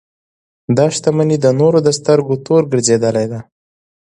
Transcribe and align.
دا 0.77 0.85
شتمنۍ 0.95 1.37
د 1.41 1.47
نورو 1.59 1.79
د 1.83 1.89
سترګو 1.99 2.35
تور 2.45 2.61
ګرځېدلې 2.71 3.25
ده. 3.31 3.39